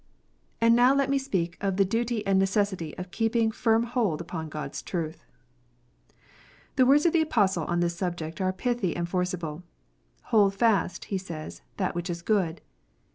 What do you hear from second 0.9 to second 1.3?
let me